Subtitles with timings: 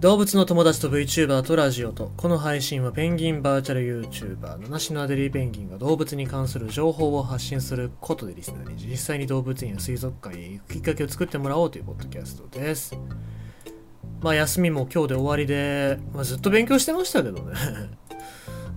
[0.00, 12.98] 動物の友達と VTuber とラジオとこの配信はペンギンバーチャル YouTuber 七種のアデリーペンギンが動物に関する情報を発信することでリスナーに実際に動物園や水族館へ行くきっかけを作ってもらおうというポッドキャストです。
[14.22, 17.52] まあ休みも今日で終わりで、まあ、ずっと勉強してましたけどね。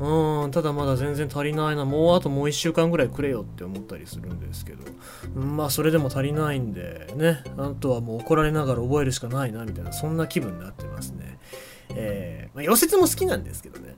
[0.00, 1.84] うん、ただまだ全然足りないな。
[1.84, 4.84] もうあともう1週間ぐらいくれよって思ったりするんですけど。
[5.34, 7.44] まあそれでも足りないんで、ね。
[7.58, 11.38] あとはもう怒られながら覚えるしかないな、みたいな、そんな気分になってますね。
[11.94, 13.96] えー、まあ、溶接も好きなんですけどね。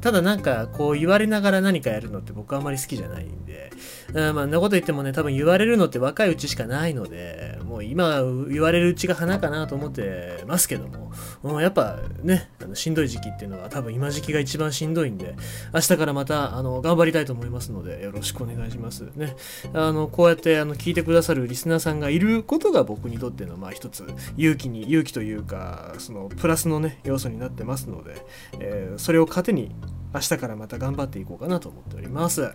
[0.00, 3.70] ただなんかこう言われながら何かやるのって僕あんまり好きじゃないんで、
[4.12, 11.10] うん、まあんなこと言ってもね、多分言われるのって若いうちしかないので、もう今言われるうちが花かなと思ってますけども、
[11.42, 15.34] うん、やっぱね、あのしんどい時期っていうのは多分今時期が一番しんどいんで、
[15.72, 19.04] 明日からまたあの頑張りたいと思いますので、よろしくお願いします。
[19.16, 19.34] ね。
[19.72, 24.04] あの、こうやってあの聞いてくださるリスナーさんがいることが僕にとってのまあ一つ
[24.36, 28.16] 勇気に、勇気というか、そのプラスのね、要素になってますので、
[28.60, 29.74] えー、それを糧に
[30.12, 32.52] 明日からまた頑張っていこうかなと思っております。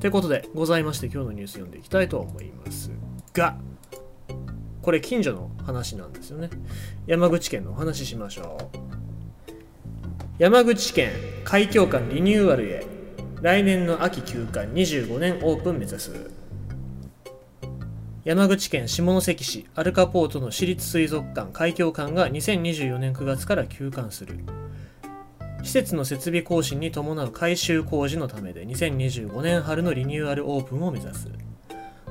[0.00, 2.90] ということでございまして今日のニュース読んでいきたいと思います
[3.32, 3.56] が、
[4.84, 6.50] これ近所の話なんですよね。
[7.06, 8.84] 山口県のお話ししましょう。
[10.36, 11.10] 山口県
[11.44, 12.84] 海峡館リニューアルへ
[13.40, 16.30] 来年の秋休館25年オープン目指す
[18.24, 24.40] 山口県下関市アルカポートの私立水族館海峡館が2024年9月から休館する
[25.62, 31.30] 施設の設備更新に伴う改修工事のためで2025年春のリニューアルオープンを目指す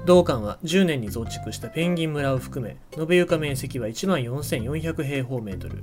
[0.06, 5.82] 同館は10年に増築したペンギン村を含め延べ床面積は1万4400平方メートル。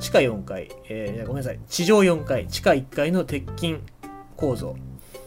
[0.00, 1.60] 地下4階、えー、ごめんなさい。
[1.68, 3.76] 地上4階地下1階の鉄筋
[4.36, 4.74] 構造。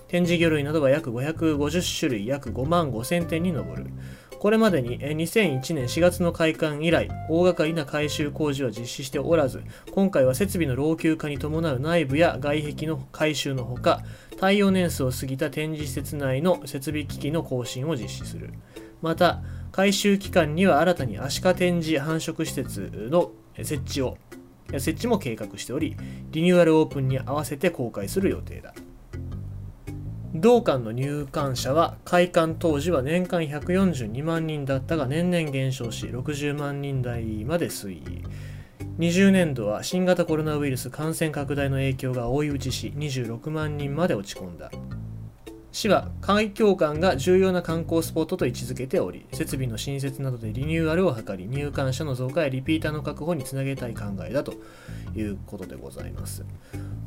[0.07, 3.85] 展示魚類などは約550種類約5万5000点に上る。
[4.39, 14.01] これまでに2001年4月の開館以来、大掛かりな改修工事は実施しておらず、今回は設備の老朽化に伴う内部や外壁の改修のほか、
[14.39, 18.53] 耐用年数を過ぎた展示施設内の設備機器の更新を実施する。
[19.01, 19.41] また、
[19.73, 24.17] 改修期間には新たにアシカ展示繁殖施設の設置を、
[24.71, 25.97] 設置も計画しており、
[26.31, 28.73] リニューアルオープンに合わせて公開する予定だ。
[30.41, 38.23] 同館の入館者は開館当時は年間142万人だったが年々減少し60万人台まで推移。
[38.99, 44.71] 20年度は新型コロナウイルス感染拡大の影響が追い打ちし26万人まで落ち込んだ。
[45.71, 54.53] 市は海峡館が重要な観光スポットと位置づけており設備の新設などでリニューアルを図り入館者の増加やリピーターの確保につなげたい考えだと
[55.15, 56.43] いうことでございます。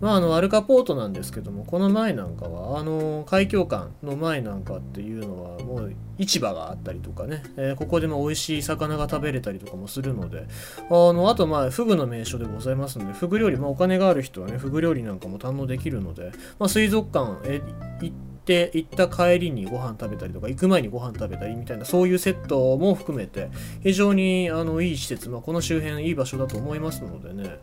[0.01, 10.49] まあ、あのアルカポートなんですけどもこの前なんかはあの海峡館の前なんかっていうのはもう市場があったりとかね、えー、ここでも美味しい魚が食べれたりとかもするので
[10.91, 17.61] あのあとまあフグの名所でございますのでフグ料理、まあ、お金がある人はねフグ料理なんかも堪能できるので、まあ、水族館へ
[18.01, 23.49] 行ってって行った帰りにご飯食べたりとか行く前にご飯食べたりみたいなそういうセットも含めて
[23.85, 27.61] 非常にあのいい施設、まあ、この周辺いい場所だと思いますのでね、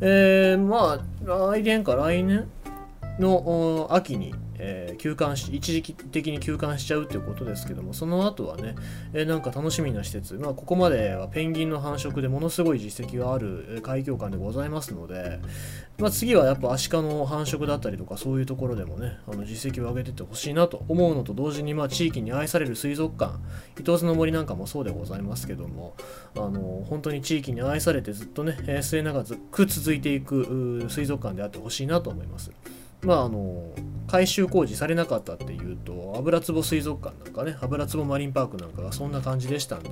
[0.00, 2.48] えー、まあ来年か来年？
[3.20, 8.74] の秋にえー、休館し、一時的に休館しちゃうっていうことですけども、その後はね、
[9.14, 15.40] えー、なんか楽しみな施設、まあ、ここまではペンギンの繁殖でものすごい実績がある海峡館でございますので、
[15.98, 23.38] まあ、次はやっぱアシカの繁殖だったりとか、そういうところでもね、あの実績を上げてってほしいなと思うのと同時に、まあ、地域に愛される水族館、
[23.78, 25.96] 伊東津の森なんかもそうでございますけども、
[26.36, 32.50] あの本当に地域に愛されてずっとね、末永く続いていく水族館であってほしいなと思います。
[33.02, 33.72] まああの
[34.10, 39.90] 改修工事されなかったっていうと油壺水族館なんかね油壺マリンパークなんかがそんな感じでしたんで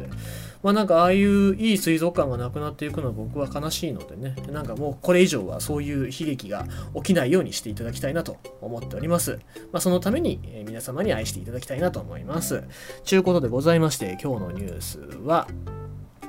[0.65, 9.39] まあなんかああいういい水族館がなくなっていくのは僕は悲しいのでねなんかもうこれ以上はそういう悲劇が起きないようにしていただきたいなと思っております
[9.73, 12.65] まあそのために、皆様に愛していただきたいなと思います
[13.05, 15.47] ちゅうことでございまして今日のニュースは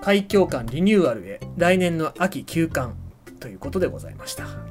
[0.01, 2.93] 海峡館リニューアルへ来年の秋休館
[3.39, 4.68] ということでございました。